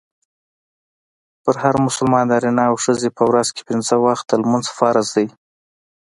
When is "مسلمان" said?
1.85-2.25